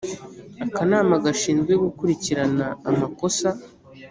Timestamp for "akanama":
0.65-1.15